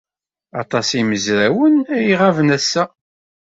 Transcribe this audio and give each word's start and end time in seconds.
Aṭas 0.61 0.87
n 0.91 0.95
yimezrawen 0.97 1.75
ay 1.95 2.05
iɣaben 2.13 2.49
ass-a. 2.57 2.83